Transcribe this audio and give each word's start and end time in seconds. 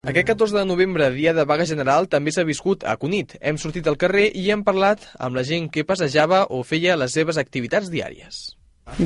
Aquest 0.00 0.28
14 0.28 0.56
de 0.56 0.64
novembre, 0.64 1.10
dia 1.12 1.34
de 1.36 1.42
vaga 1.44 1.66
general, 1.68 2.06
també 2.08 2.32
s'ha 2.32 2.46
viscut 2.48 2.86
a 2.88 2.94
Cunit. 2.96 3.34
Hem 3.44 3.58
sortit 3.60 3.84
al 3.84 3.98
carrer 4.00 4.30
i 4.32 4.46
hem 4.48 4.62
parlat 4.64 5.02
amb 5.20 5.36
la 5.36 5.42
gent 5.44 5.66
que 5.68 5.84
passejava 5.84 6.46
o 6.48 6.62
feia 6.64 6.94
les 6.96 7.12
seves 7.12 7.36
activitats 7.36 7.90
diàries. 7.92 8.38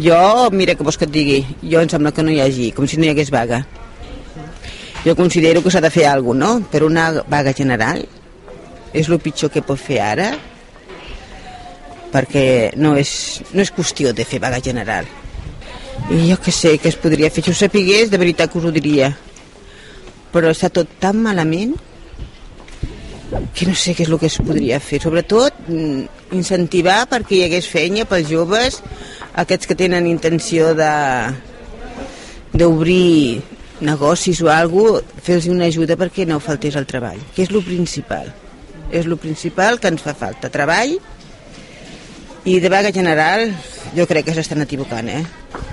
Jo, 0.05 0.21
mira 0.55 0.77
que 0.79 0.87
vols 0.87 0.95
que 0.95 1.09
et 1.11 1.17
digui, 1.17 1.41
jo 1.65 1.83
em 1.83 1.91
sembla 1.91 2.15
que 2.15 2.23
no 2.23 2.31
hi 2.31 2.39
hagi, 2.45 2.69
com 2.79 2.87
si 2.87 3.01
no 3.01 3.09
hi 3.09 3.11
hagués 3.11 3.35
vaga. 3.35 3.65
Jo 5.03 5.17
considero 5.19 5.65
que 5.67 5.75
s'ha 5.75 5.83
de 5.83 5.91
fer 5.91 6.07
alguna 6.07 6.53
cosa, 6.53 6.61
no? 6.63 6.71
Per 6.71 6.85
una 6.87 7.11
vaga 7.27 7.57
general 7.59 8.07
és 8.95 9.11
el 9.11 9.19
pitjor 9.19 9.51
que 9.51 9.67
pot 9.67 9.83
fer 9.83 9.99
ara 9.99 10.31
perquè 12.15 12.47
no 12.79 12.95
és, 12.95 13.43
no 13.51 13.67
és 13.67 13.75
qüestió 13.75 14.15
de 14.15 14.23
fer 14.23 14.39
vaga 14.39 14.63
general. 14.63 15.11
I 16.07 16.31
jo 16.31 16.39
que 16.39 16.55
sé, 16.55 16.79
que 16.79 16.95
es 16.95 17.03
podria 17.03 17.35
fer, 17.35 17.43
si 17.43 17.51
ho 17.51 17.63
sapigués, 17.67 18.15
de 18.15 18.27
veritat 18.29 18.53
que 18.53 18.63
us 18.63 18.71
ho 18.71 18.71
diria. 18.71 19.17
Però 20.35 20.51
està 20.51 20.71
tot 20.75 20.91
tan 21.01 21.21
malament 21.23 21.77
que 23.55 23.67
no 23.67 23.75
sé 23.79 23.95
què 23.95 24.05
és 24.05 24.11
el 24.11 24.19
que 24.19 24.29
es 24.31 24.39
podria 24.43 24.81
fer. 24.83 25.01
Sobretot, 25.03 25.57
mm, 25.69 26.35
incentivar 26.37 27.05
perquè 27.11 27.39
hi 27.39 27.45
hagués 27.47 27.71
feina 27.71 28.05
pels 28.05 28.29
joves, 28.29 28.81
aquests 29.35 29.67
que 29.67 29.79
tenen 29.79 30.07
intenció 30.07 30.75
de 30.75 30.93
d'obrir 32.55 33.43
negocis 33.81 34.41
o 34.43 34.51
alguna 34.51 35.01
cosa, 35.01 35.23
fer-los 35.23 35.49
una 35.51 35.67
ajuda 35.67 35.97
perquè 35.99 36.27
no 36.27 36.39
faltés 36.39 36.77
el 36.77 36.87
treball, 36.87 37.19
que 37.35 37.43
és 37.43 37.51
el 37.51 37.63
principal. 37.67 38.33
És 38.93 39.07
el 39.07 39.17
principal 39.19 39.81
que 39.81 39.91
ens 39.91 40.03
fa 40.03 40.15
falta, 40.15 40.51
treball 40.51 40.99
i 42.45 42.61
de 42.61 42.69
vaga 42.69 42.93
general 42.93 43.49
jo 43.97 44.07
crec 44.07 44.27
que 44.29 44.35
s'estan 44.37 44.63
equivocant, 44.63 45.09
eh? 45.09 45.25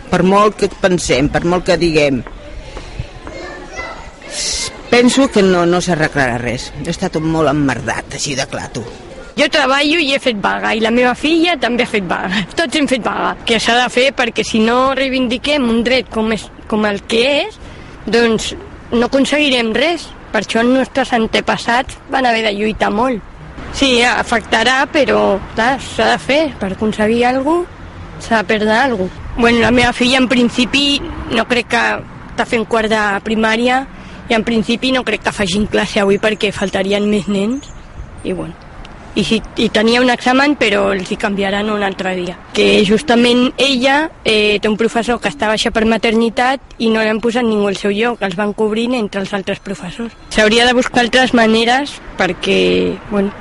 Per 0.10 0.24
molt 0.24 0.58
que 0.58 0.70
pensem, 0.82 1.30
per 1.30 1.44
molt 1.46 1.68
que 1.68 1.78
diguem, 1.78 2.24
penso 4.92 5.30
que 5.32 5.42
no, 5.42 5.64
no 5.66 5.80
s'arreglarà 5.82 6.38
res. 6.42 6.70
Està 6.86 7.10
tot 7.10 7.26
molt 7.26 7.50
emmerdat, 7.50 8.18
així 8.20 8.36
de 8.38 8.46
clar, 8.52 8.68
tu. 8.76 8.84
Jo 9.38 9.48
treballo 9.50 10.02
i 10.04 10.12
he 10.14 10.20
fet 10.22 10.38
vaga, 10.44 10.74
i 10.76 10.84
la 10.84 10.92
meva 10.92 11.16
filla 11.16 11.56
també 11.58 11.88
ha 11.88 11.90
fet 11.90 12.06
vaga. 12.06 12.44
Tots 12.60 12.78
hem 12.78 12.90
fet 12.92 13.04
vaga, 13.06 13.34
que 13.48 13.60
s'ha 13.64 13.80
de 13.80 13.90
fer 13.90 14.12
perquè 14.18 14.46
si 14.46 14.62
no 14.62 14.94
reivindiquem 14.98 15.66
un 15.72 15.82
dret 15.88 16.12
com, 16.14 16.30
és, 16.36 16.46
com 16.70 16.86
el 16.86 17.02
que 17.10 17.26
és, 17.48 17.60
doncs 18.06 18.54
no 18.92 19.08
aconseguirem 19.08 19.74
res. 19.78 20.12
Per 20.32 20.46
això 20.46 20.62
els 20.62 20.72
nostres 20.78 21.10
antepassats 21.16 21.98
van 22.12 22.28
haver 22.28 22.46
de 22.46 22.54
lluitar 22.56 22.92
molt. 22.94 23.24
Sí, 23.76 23.98
afectarà, 24.04 24.84
però 24.92 25.40
s'ha 25.56 26.08
de 26.14 26.18
fer. 26.20 26.42
Per 26.60 26.74
aconseguir 26.76 27.26
alguna 27.28 27.66
cosa 27.66 27.80
s'ha 28.22 28.38
de 28.38 28.44
perdre 28.44 28.72
alguna 28.72 29.10
cosa. 29.10 29.22
Bueno, 29.38 29.60
la 29.60 29.72
meva 29.72 29.94
filla 29.94 30.18
en 30.18 30.28
principi 30.28 31.02
no 31.32 31.48
crec 31.48 31.72
que 31.72 31.84
està 32.32 32.46
fent 32.46 32.66
quart 32.70 32.92
de 32.92 33.02
primària 33.26 33.86
i 34.32 34.36
en 34.40 34.48
principi 34.48 34.94
no 34.96 35.04
crec 35.04 35.28
que 35.28 35.36
facin 35.36 35.68
classe 35.68 36.00
avui 36.00 36.18
perquè 36.24 36.54
faltarien 36.56 37.08
més 37.12 37.28
nens. 37.28 37.68
I 38.24 38.34
bueno 38.34 38.72
i, 39.16 39.24
si, 39.24 39.42
i 39.60 39.68
tenia 39.70 40.02
un 40.02 40.10
examen 40.14 40.56
però 40.60 40.92
els 40.96 41.10
hi 41.12 41.18
canviaran 41.20 41.70
un 41.72 41.84
altre 41.84 42.14
dia. 42.16 42.38
Que 42.56 42.84
justament 42.88 43.50
ella 43.60 44.06
eh, 44.24 44.60
té 44.62 44.70
un 44.70 44.78
professor 44.80 45.20
que 45.22 45.32
està 45.32 45.50
baixa 45.52 45.72
per 45.76 45.84
maternitat 45.90 46.78
i 46.80 46.92
no 46.94 47.04
li 47.04 47.12
han 47.12 47.22
posat 47.24 47.46
ningú 47.48 47.68
al 47.68 47.80
seu 47.80 47.92
lloc. 47.96 48.22
Els 48.24 48.38
van 48.40 48.54
cobrint 48.58 48.96
entre 48.98 49.24
els 49.24 49.34
altres 49.36 49.60
professors. 49.64 50.16
S'hauria 50.32 50.68
de 50.68 50.76
buscar 50.78 51.04
altres 51.04 51.36
maneres 51.38 51.98
perquè 52.20 52.62
bueno, 53.10 53.34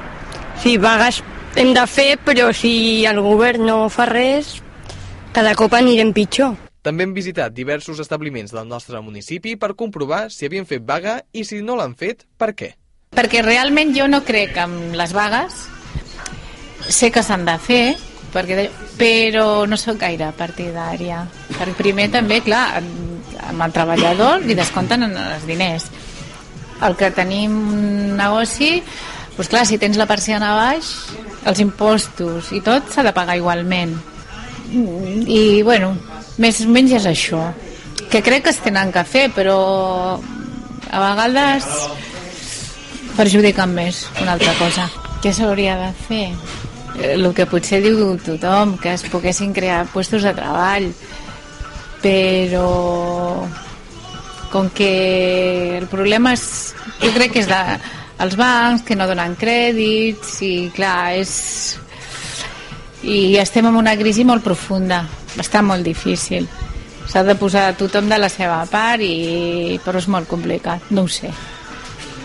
sí, 0.63 0.77
vagues 0.79 1.23
hem 1.59 1.75
de 1.75 1.87
fer 1.91 2.15
però 2.25 2.51
si 2.55 3.05
el 3.07 3.23
govern 3.23 3.67
no 3.67 3.79
fa 3.91 4.07
res 4.11 4.59
cada 5.35 5.55
cop 5.59 5.75
anirem 5.75 6.13
pitjor 6.15 6.70
també 6.83 7.05
hem 7.05 7.15
visitat 7.17 7.53
diversos 7.53 8.01
establiments 8.01 8.55
del 8.57 8.69
nostre 8.69 9.01
municipi 9.05 9.57
per 9.61 9.75
comprovar 9.77 10.29
si 10.33 10.47
havien 10.49 10.69
fet 10.69 10.85
vaga 10.87 11.21
i 11.33 11.45
si 11.45 11.61
no 11.61 11.77
l'han 11.77 11.97
fet, 11.99 12.25
per 12.41 12.55
què. 12.57 12.73
Perquè 13.17 13.43
realment 13.45 13.93
jo 13.97 14.07
no 14.09 14.23
crec 14.25 14.57
en 14.63 14.97
les 14.97 15.13
vagues. 15.13 15.67
Sé 16.89 17.11
que 17.13 17.23
s'han 17.27 17.45
de 17.45 17.57
fer, 17.61 17.85
perquè, 18.33 18.69
però 18.99 19.67
no 19.69 19.77
sóc 19.77 19.99
gaire 20.01 20.31
partidària. 20.39 21.25
Perquè 21.53 21.77
primer 21.77 22.09
també, 22.15 22.41
clar, 22.47 22.81
amb 23.51 23.67
el 23.67 23.75
treballador 23.77 24.47
li 24.47 24.57
descompten 24.57 25.05
els 25.11 25.47
diners. 25.49 25.91
El 26.81 26.97
que 26.97 27.11
tenim 27.13 27.57
un 27.75 28.15
negoci, 28.17 28.79
doncs 29.37 29.51
clar, 29.53 29.67
si 29.69 29.77
tens 29.83 29.99
la 30.01 30.09
persiana 30.09 30.55
baix, 30.57 30.95
els 31.45 31.61
impostos 31.61 32.55
i 32.57 32.63
tot 32.65 32.89
s'ha 32.89 33.05
de 33.05 33.13
pagar 33.17 33.37
igualment. 33.37 33.93
I, 34.71 35.61
bueno, 35.67 35.97
més 36.39 36.63
o 36.63 36.69
menys 36.71 36.95
és 37.01 37.09
això. 37.11 37.43
Que 38.11 38.23
crec 38.23 38.45
que 38.45 38.55
es 38.55 38.63
tenen 38.63 38.93
que 38.93 39.05
fer 39.05 39.29
però 39.35 39.59
a 40.91 41.03
vegades 41.05 41.69
perjudiquen 43.17 43.75
més 43.75 44.07
una 44.21 44.39
altra 44.39 44.55
cosa. 44.59 44.89
Què 45.21 45.35
s'hauria 45.35 45.77
de 45.77 45.93
fer? 46.07 46.27
el 47.01 47.31
que 47.35 47.47
potser 47.49 47.81
diu 47.85 48.17
tothom 48.21 48.77
que 48.81 48.93
es 48.93 49.05
poguessin 49.09 49.55
crear 49.57 49.87
puestos 49.93 50.25
de 50.27 50.35
treball. 50.37 50.91
Però 52.01 53.47
com 54.51 54.71
que 54.75 55.79
el 55.79 55.87
problema 55.87 56.35
és 56.35 56.75
jo 57.01 57.13
crec 57.15 57.37
que 57.37 57.45
és 57.45 57.49
de, 57.51 57.61
els 58.25 58.37
bancs 58.41 58.83
que 58.87 58.97
no 58.99 59.07
donen 59.09 59.37
crèdits 59.39 60.41
i 60.45 60.55
clar 60.75 61.15
és 61.21 61.35
i 63.01 63.39
estem 63.41 63.69
en 63.71 63.79
una 63.81 63.95
crisi 63.97 64.27
molt 64.29 64.45
profunda 64.45 65.05
està 65.39 65.63
molt 65.63 65.85
difícil. 65.85 66.49
S'ha 67.11 67.23
de 67.27 67.35
posar 67.35 67.75
tothom 67.79 68.09
de 68.09 68.19
la 68.19 68.29
seva 68.31 68.61
part 68.71 69.03
i 69.03 69.81
però 69.85 69.99
és 69.99 70.09
molt 70.09 70.29
complicat 70.31 70.91
no 70.91 71.07
ho 71.07 71.09
sé. 71.09 71.31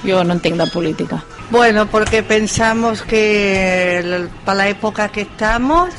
Yo 0.05 0.23
no 0.23 0.35
entenc 0.37 0.57
de 0.57 0.67
política. 0.67 1.23
Bueno 1.49 1.87
porque 1.87 2.23
pensamos 2.23 3.01
que 3.01 4.27
para 4.43 4.57
la 4.57 4.67
época 4.69 5.09
que 5.09 5.21
estamos 5.21 5.89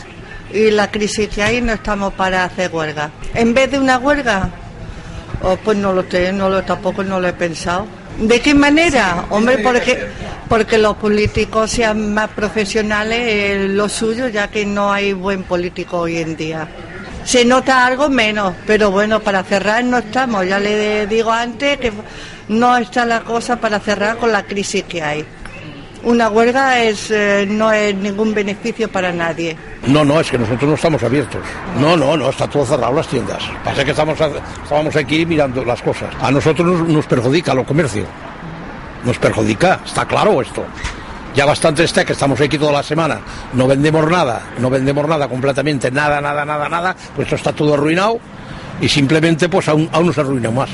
y 0.53 0.71
la 0.71 0.91
crisis 0.91 1.29
que 1.29 1.43
hay 1.43 1.61
no 1.61 1.73
estamos 1.73 2.13
para 2.15 2.45
hacer 2.45 2.71
huelga. 2.73 3.11
En 3.35 3.55
vez 3.55 3.71
de 3.71 3.79
una 3.79 3.99
huelga 3.99 4.51
oh, 5.43 5.57
pues 5.57 5.77
no 5.77 5.93
lo 5.93 6.09
sé 6.09 6.33
no 6.33 6.49
lo 6.49 6.63
tampoco 6.63 7.03
no 7.03 7.21
lo 7.21 7.29
he 7.29 7.33
pensado. 7.33 7.87
¿De 8.19 8.41
qué 8.41 8.55
manera? 8.55 9.27
Hombre, 9.29 9.59
porque, 9.59 10.09
porque 10.49 10.79
los 10.79 10.97
políticos 10.97 11.71
sean 11.71 12.15
más 12.15 12.31
profesionales 12.31 13.21
eh, 13.21 13.67
lo 13.69 13.91
suyo, 13.91 14.29
ya 14.29 14.49
que 14.49 14.65
no 14.65 14.91
hay 14.91 15.13
buen 15.13 15.43
político 15.43 15.99
hoy 15.99 16.17
en 16.17 16.35
día. 16.35 16.67
Se 17.27 17.45
nota 17.45 17.85
algo 17.85 18.09
menos, 18.09 18.55
pero 18.69 18.93
bueno, 18.93 19.19
para 19.19 19.43
cerrar 19.43 19.83
no 19.83 19.99
estamos. 19.99 20.47
Ya 20.47 20.61
le 20.61 21.09
digo 21.09 21.33
antes 21.33 21.77
que 21.79 21.93
no 22.49 22.77
está 22.77 23.05
la 23.05 23.23
cosa 23.23 23.57
para 23.57 23.81
cerrar 23.81 24.17
con 24.19 24.31
la 24.31 24.45
crisis 24.45 24.85
que 24.85 25.03
hay. 25.03 25.27
Una 26.05 26.29
huelga 26.29 26.81
es, 26.85 27.11
eh, 27.11 27.45
no 27.49 27.73
es 27.73 27.93
ningún 27.97 28.33
beneficio 28.33 28.89
para 28.89 29.13
nadie. 29.13 29.57
No, 29.89 30.05
no, 30.05 30.21
es 30.21 30.31
que 30.31 30.39
nosotros 30.39 30.69
no 30.69 30.75
estamos 30.77 31.03
abiertos. 31.03 31.41
No, 31.81 31.97
no, 31.97 32.17
no, 32.17 32.31
está 32.31 32.47
todo 32.47 32.65
cerrado 32.65 32.93
las 32.93 33.09
tiendas. 33.09 33.43
Pasa 33.65 33.85
que 33.85 33.91
estamos, 33.91 34.17
estábamos 34.63 34.95
aquí 34.95 35.27
mirando 35.27 35.65
las 35.65 35.83
cosas. 35.83 36.15
A 36.21 36.31
nosotros 36.31 36.65
nos, 36.65 36.89
nos 36.89 37.07
perjudica 37.07 37.53
lo 37.55 37.65
comercio. 37.65 38.05
Nos 39.05 39.19
perjudica, 39.19 39.81
está 39.85 40.07
claro 40.07 40.41
esto. 40.41 40.65
Ya 41.37 41.45
bastante 41.45 41.85
está 41.85 42.03
que 42.05 42.15
estamos 42.15 42.41
aquí 42.41 42.57
toda 42.57 42.73
la 42.73 42.83
semana, 42.83 43.21
no 43.53 43.67
vendemos 43.67 44.11
nada, 44.11 44.55
no 44.59 44.71
vendemos 44.71 45.07
nada 45.07 45.29
completamente, 45.29 45.91
nada, 45.91 46.19
nada, 46.21 46.47
nada, 46.47 46.67
nada, 46.69 46.97
pues 47.15 47.27
esto 47.27 47.37
está 47.37 47.53
todo 47.53 47.75
arruinado 47.75 48.19
y 48.81 48.89
simplemente 48.89 49.49
pues 49.51 49.69
aún, 49.69 49.87
aún 49.93 50.07
nos 50.07 50.17
arruina 50.19 50.51
más. 50.51 50.71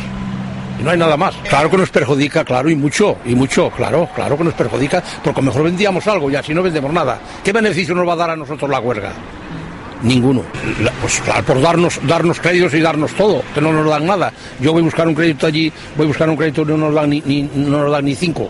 Y 0.79 0.85
no 0.85 0.91
hay 0.91 0.99
nada 0.99 1.17
más. 1.17 1.35
Claro 1.49 1.69
que 1.69 1.77
nos 1.79 1.91
perjudica, 1.91 2.45
claro, 2.45 2.71
y 2.71 2.77
mucho, 2.77 3.17
y 3.25 3.35
mucho, 3.35 3.71
claro, 3.71 4.09
claro 4.15 4.39
que 4.39 4.45
nos 4.45 4.55
perjudica, 4.55 5.03
porque 5.25 5.43
mejor 5.43 5.65
vendíamos 5.65 6.07
algo 6.07 6.31
y 6.31 6.37
así 6.37 6.55
no 6.55 6.63
vendemos 6.63 6.93
nnada. 6.93 7.19
¿Qué 7.43 7.53
beneficio 7.53 7.93
nos 7.95 8.07
va 8.09 8.13
a 8.13 8.17
dar 8.17 8.31
a 8.31 8.37
nosotros 8.37 8.71
la 8.71 8.79
huelga? 8.79 9.11
Ninguno. 10.03 10.43
Pues 11.01 11.21
claro, 11.21 11.45
por 11.45 11.61
darnos, 11.61 12.01
darnos 12.07 12.39
créditos 12.41 12.73
y 12.75 12.81
darnos 12.81 13.13
todo, 13.15 13.43
que 13.55 13.61
no 13.61 13.73
nos 13.73 13.89
dan 13.89 14.07
nada. 14.07 14.33
Yo 14.61 14.73
voy 14.73 14.83
a 14.83 14.85
buscar 14.85 15.07
un 15.09 15.15
crédito 15.15 15.47
allí, 15.47 15.73
voy 15.97 16.05
a 16.07 16.09
buscar 16.09 16.31
un 16.31 16.37
crédito 16.37 16.63
y 16.63 16.67
no 16.67 16.77
nos 16.77 16.95
dan 16.95 17.11
ni- 17.11 17.51
no 17.55 17.83
nos 17.83 17.91
dan 17.91 18.05
ni 18.05 18.15
cinco. 18.15 18.49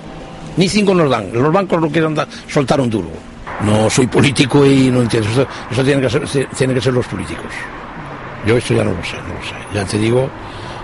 Ni 0.56 0.69
cinco 0.69 0.94
nos 0.94 1.08
dan. 1.10 1.32
Los 1.32 1.52
bancos 1.52 1.81
no 1.81 1.88
quieren 1.88 2.14
soltar 2.49 2.81
un 2.81 2.90
duro. 2.90 3.08
No 3.64 3.88
soy 3.88 4.06
político 4.06 4.66
y 4.66 4.90
no 4.90 5.02
entiendo. 5.02 5.28
Eso, 5.31 5.46
eso 5.70 5.84
tiene, 5.84 6.02
que 6.02 6.10
ser, 6.10 6.26
se- 6.28 6.44
tienen 6.46 6.75
que 6.76 6.82
ser 6.82 6.93
los 6.93 7.06
políticos. 7.06 7.46
Yo 8.46 8.56
esto 8.56 8.75
ya 8.75 8.84
no 8.84 8.90
lo 8.93 9.04
sé, 9.04 9.16
no 9.28 9.34
lo 9.34 9.43
sé. 9.43 9.54
Ya 9.75 9.84
te 9.84 9.99
digo 9.99 10.28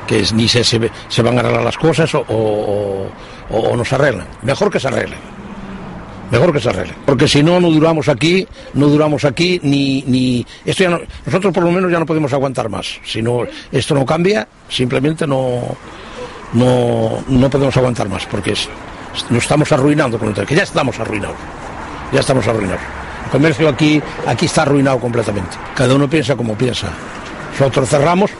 que 0.06 0.24
ni 0.34 0.48
se, 0.48 0.62
se, 0.64 0.80
se 1.08 1.22
van 1.22 1.36
a 1.36 1.40
arreglar 1.40 1.62
las 1.64 1.76
cosas 1.76 2.14
o, 2.14 2.20
o, 2.28 3.06
o- 3.50 3.58
o 3.58 3.76
no 3.76 3.84
se 3.84 3.94
arreglan. 3.96 4.26
Mejor 4.42 4.70
que 4.70 4.78
se 4.80 4.88
arreglen. 4.88 5.18
Mejor 6.30 6.52
que 6.52 6.60
se 6.60 6.68
arreglen. 6.68 6.94
Porque 7.04 7.26
si 7.26 7.42
no, 7.42 7.58
no 7.58 7.68
duramos 7.70 8.08
aquí, 8.08 8.46
no 8.74 8.86
duramos 8.86 9.24
aquí, 9.24 9.58
ni, 9.62 10.02
ni... 10.06 10.46
Esto 10.64 10.84
ya 10.84 10.90
no- 10.90 11.00
nosotros 11.26 11.52
por 11.52 11.64
lo 11.64 11.72
menos 11.72 11.90
ya 11.90 11.98
no 11.98 12.06
podemos 12.06 12.32
aguantar 12.32 12.68
más. 12.68 13.00
Si 13.04 13.20
no, 13.22 13.40
esto 13.72 13.94
no 13.94 14.04
cambia, 14.06 14.46
simplemente 14.68 15.26
no, 15.26 15.60
no, 16.52 17.24
no 17.28 17.50
podemos 17.50 17.76
aguantar 17.76 18.08
más, 18.08 18.24
porque 18.26 18.52
es- 18.52 18.68
nos 19.30 19.42
estamos 19.42 19.70
arruinando 19.72 20.18
con 20.18 20.28
el 20.28 20.46
que 20.46 20.54
ya 20.54 20.62
estamos 20.62 20.98
arruinados. 20.98 21.36
Ya 22.12 22.20
estamos 22.20 22.46
arruinados. 22.46 22.80
El 23.24 23.30
comercio 23.30 23.68
aquí, 23.68 24.02
aquí 24.26 24.46
está 24.46 24.62
arruinado 24.62 24.98
completamente. 24.98 25.56
Cada 25.74 25.94
uno 25.94 26.08
piensa 26.08 26.36
como 26.36 26.54
piensa. 26.54 26.88
Nosotros 27.58 27.88
cerramos, 27.88 28.30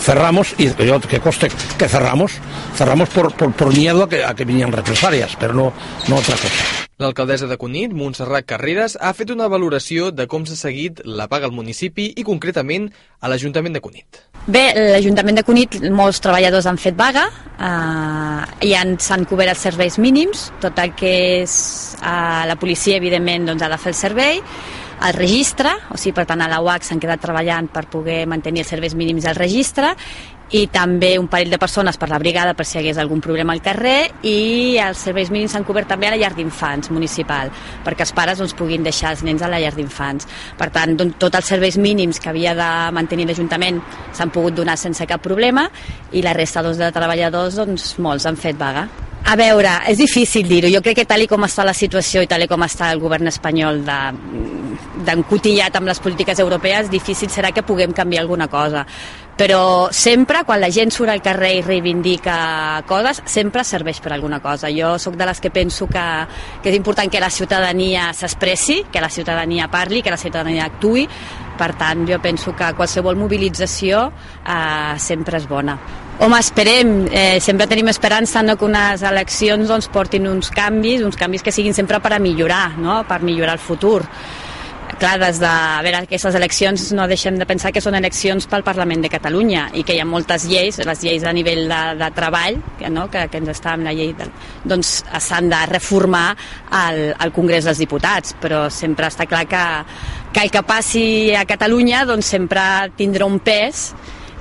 cerramos 0.00 0.54
y 0.58 0.68
yo, 0.84 1.00
que 1.00 1.18
coste 1.20 1.48
que 1.78 1.88
cerramos, 1.88 2.32
cerramos 2.76 3.08
por, 3.08 3.34
por, 3.34 3.52
por 3.52 3.76
miedo 3.76 4.04
a 4.04 4.08
que, 4.08 4.24
a 4.24 4.34
que 4.34 4.44
vinieran 4.44 4.72
represalias, 4.72 5.36
pero 5.38 5.52
no, 5.52 5.72
no 6.06 6.16
otra 6.16 6.36
cosa. 6.36 6.88
L'alcaldessa 6.98 7.46
de 7.46 7.56
Cunit, 7.56 7.92
Montserrat 7.94 8.42
Carreras, 8.42 8.96
ha 9.00 9.12
fet 9.14 9.30
una 9.30 9.46
valoració 9.46 10.08
de 10.10 10.24
com 10.26 10.42
s'ha 10.46 10.56
seguit 10.58 10.98
la 11.06 11.28
paga 11.30 11.46
al 11.46 11.54
municipi 11.54 12.08
i 12.18 12.24
concretament 12.26 12.88
a 13.22 13.30
l'Ajuntament 13.30 13.76
de 13.76 13.82
Cunit. 13.84 14.18
Bé, 14.50 14.64
l'Ajuntament 14.74 15.38
de 15.38 15.44
Cunit, 15.46 15.76
molts 15.94 16.18
treballadors 16.24 16.66
han 16.66 16.80
fet 16.82 16.98
vaga, 16.98 17.28
eh, 17.54 18.66
i 18.66 18.74
s'han 18.74 19.28
cobert 19.30 19.54
els 19.54 19.62
serveis 19.62 19.98
mínims, 20.02 20.48
tot 20.58 20.78
el 20.82 20.96
que 20.98 21.14
és 21.44 21.54
eh, 22.02 22.42
la 22.50 22.58
policia, 22.58 22.98
evidentment, 22.98 23.46
doncs, 23.52 23.62
ha 23.62 23.70
de 23.70 23.78
fer 23.78 23.94
el 23.94 23.98
servei, 24.02 24.42
el 25.06 25.14
registre, 25.14 25.70
o 25.92 25.96
sigui, 25.96 26.16
per 26.16 26.26
tant, 26.26 26.42
a 26.42 26.48
la 26.50 26.58
UAC 26.64 26.86
s'han 26.86 27.00
quedat 27.02 27.22
treballant 27.22 27.68
per 27.70 27.86
poder 27.90 28.24
mantenir 28.26 28.64
els 28.64 28.72
serveis 28.74 28.96
mínims 28.98 29.28
del 29.28 29.38
registre 29.38 29.94
i 30.50 30.64
també 30.72 31.18
un 31.20 31.26
parell 31.28 31.50
de 31.52 31.58
persones 31.60 31.98
per 32.00 32.08
la 32.08 32.18
brigada 32.18 32.54
per 32.56 32.64
si 32.64 32.78
hi 32.78 32.80
hagués 32.80 32.98
algun 32.98 33.20
problema 33.20 33.52
al 33.52 33.60
carrer 33.60 34.08
i 34.24 34.78
els 34.80 35.02
serveis 35.04 35.28
mínims 35.30 35.52
s'han 35.52 35.66
cobert 35.68 35.90
també 35.92 36.08
a 36.08 36.14
la 36.14 36.20
llar 36.20 36.32
d'infants 36.36 36.88
municipal 36.90 37.52
perquè 37.84 38.06
els 38.06 38.14
pares 38.16 38.40
doncs, 38.40 38.54
puguin 38.56 38.86
deixar 38.86 39.12
els 39.12 39.24
nens 39.26 39.44
a 39.44 39.50
la 39.52 39.60
llar 39.60 39.74
d'infants. 39.76 40.28
Per 40.58 40.70
tant, 40.72 40.96
doncs, 40.96 41.18
tots 41.20 41.36
els 41.36 41.52
serveis 41.52 41.76
mínims 41.76 42.20
que 42.20 42.32
havia 42.32 42.54
de 42.56 42.70
mantenir 42.96 43.28
l'Ajuntament 43.28 43.82
s'han 44.16 44.32
pogut 44.32 44.56
donar 44.56 44.78
sense 44.80 45.04
cap 45.06 45.22
problema 45.22 45.68
i 46.12 46.24
la 46.24 46.32
resta 46.32 46.64
doncs, 46.64 46.80
de 46.80 46.90
treballadors, 46.96 47.60
doncs, 47.60 47.92
molts 48.00 48.26
han 48.26 48.40
fet 48.40 48.56
vaga. 48.58 48.88
A 49.28 49.34
veure, 49.36 49.74
és 49.90 49.98
difícil 50.00 50.48
dir-ho. 50.48 50.70
Jo 50.72 50.80
crec 50.80 51.02
que 51.02 51.08
tal 51.08 51.26
com 51.28 51.44
està 51.44 51.66
la 51.66 51.76
situació 51.76 52.22
i 52.24 52.30
tal 52.30 52.46
com 52.48 52.64
està 52.64 52.88
el 52.94 53.02
govern 53.02 53.28
espanyol 53.28 53.82
de, 53.84 53.98
d'encotillat 55.08 55.74
amb 55.78 55.88
les 55.88 56.02
polítiques 56.04 56.38
europees, 56.44 56.92
difícil 56.92 57.32
serà 57.32 57.54
que 57.56 57.64
puguem 57.64 57.96
canviar 57.96 58.26
alguna 58.26 58.48
cosa. 58.52 58.84
Però 59.38 59.86
sempre, 59.94 60.42
quan 60.42 60.58
la 60.58 60.70
gent 60.74 60.90
surt 60.90 61.12
al 61.12 61.22
carrer 61.22 61.52
i 61.60 61.62
reivindica 61.62 62.82
coses, 62.90 63.20
sempre 63.30 63.62
serveix 63.62 64.00
per 64.02 64.10
alguna 64.16 64.40
cosa. 64.42 64.66
Jo 64.74 64.96
sóc 64.98 65.14
de 65.14 65.28
les 65.28 65.38
que 65.38 65.52
penso 65.54 65.86
que, 65.86 66.06
que 66.62 66.72
és 66.72 66.76
important 66.76 67.06
que 67.10 67.22
la 67.22 67.30
ciutadania 67.30 68.08
s'expressi, 68.18 68.80
que 68.90 69.00
la 69.00 69.12
ciutadania 69.14 69.70
parli, 69.70 70.02
que 70.02 70.10
la 70.10 70.18
ciutadania 70.18 70.66
actui. 70.66 71.06
Per 71.58 71.70
tant, 71.78 72.02
jo 72.06 72.18
penso 72.22 72.54
que 72.58 72.72
qualsevol 72.74 73.18
mobilització 73.18 74.08
eh, 74.42 74.98
sempre 74.98 75.38
és 75.38 75.46
bona. 75.46 75.78
Home, 76.18 76.38
esperem, 76.42 76.92
eh, 77.14 77.38
sempre 77.38 77.68
tenim 77.70 77.86
esperança 77.94 78.42
no, 78.42 78.56
que 78.58 78.66
unes 78.66 79.06
eleccions 79.06 79.70
doncs, 79.70 79.86
portin 79.94 80.26
uns 80.26 80.50
canvis, 80.50 81.06
uns 81.06 81.18
canvis 81.18 81.46
que 81.46 81.54
siguin 81.54 81.78
sempre 81.78 82.02
per 82.02 82.16
a 82.16 82.18
millorar, 82.18 82.72
no? 82.74 83.04
per 83.06 83.22
millorar 83.22 83.54
el 83.54 83.62
futur 83.62 84.02
clar, 84.98 85.18
des 85.20 85.38
de 85.40 85.48
a 85.48 85.80
veure, 85.84 86.02
aquestes 86.04 86.34
eleccions 86.34 86.88
no 86.96 87.06
deixem 87.10 87.38
de 87.38 87.46
pensar 87.48 87.72
que 87.74 87.82
són 87.84 87.96
eleccions 87.98 88.46
pel 88.50 88.64
Parlament 88.66 89.02
de 89.04 89.10
Catalunya 89.12 89.68
i 89.78 89.84
que 89.86 89.96
hi 89.96 90.02
ha 90.02 90.06
moltes 90.08 90.46
lleis, 90.50 90.80
les 90.84 91.02
lleis 91.04 91.24
a 91.24 91.32
nivell 91.32 91.64
de, 91.70 91.80
de 92.00 92.10
treball, 92.16 92.58
que, 92.78 92.90
no, 92.92 93.06
que, 93.12 93.24
que 93.32 93.40
ens 93.40 93.52
està 93.54 93.74
amb 93.76 93.88
la 93.88 93.94
llei, 93.96 94.12
de, 94.18 94.28
doncs 94.68 94.92
s'han 95.24 95.50
de 95.52 95.62
reformar 95.70 96.28
al, 96.82 97.02
al 97.18 97.34
Congrés 97.36 97.68
dels 97.68 97.80
Diputats, 97.82 98.36
però 98.42 98.66
sempre 98.74 99.08
està 99.08 99.28
clar 99.30 99.44
que, 99.48 99.64
que 100.34 100.46
el 100.46 100.52
que 100.54 100.64
passi 100.66 101.06
a 101.34 101.46
Catalunya 101.48 102.04
doncs 102.08 102.34
sempre 102.36 102.62
tindrà 102.98 103.26
un 103.28 103.38
pes 103.40 103.92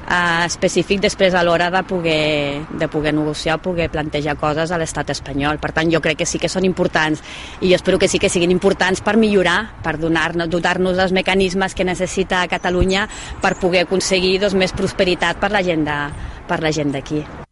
eh, 0.08 0.46
específic 0.46 1.02
després 1.04 1.36
a 1.36 1.44
l'hora 1.44 1.70
de 1.74 1.84
poder, 1.88 2.64
de 2.80 2.88
poder 2.88 3.14
negociar, 3.14 3.60
poder 3.62 3.90
plantejar 3.94 4.38
coses 4.40 4.72
a 4.72 4.80
l'estat 4.80 5.12
espanyol. 5.14 5.60
Per 5.60 5.72
tant, 5.76 5.92
jo 5.92 6.02
crec 6.02 6.22
que 6.24 6.30
sí 6.30 6.40
que 6.40 6.52
són 6.52 6.66
importants 6.66 7.24
i 7.62 7.72
jo 7.72 7.80
espero 7.80 8.00
que 8.00 8.08
sí 8.12 8.20
que 8.20 8.32
siguin 8.32 8.52
importants 8.52 9.02
per 9.02 9.18
millorar, 9.18 9.60
per 9.84 9.98
donar-nos 9.98 10.50
dotar 10.50 10.78
els 10.78 11.12
mecanismes 11.12 11.76
que 11.76 11.86
necessita 11.86 12.48
Catalunya 12.48 13.08
per 13.42 13.56
poder 13.60 13.86
aconseguir 13.86 14.38
doncs, 14.40 14.56
més 14.56 14.74
prosperitat 14.74 15.40
per 15.40 15.52
la 15.52 15.64
gent 15.64 15.86
de, 15.88 16.00
per 16.48 16.62
la 16.64 16.72
gent 16.72 16.92
d'aquí. 16.96 17.47